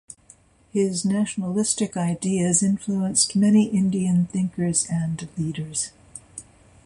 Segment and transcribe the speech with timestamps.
[0.71, 5.91] His nationalistic ideas influenced many Indian thinkers and leaders.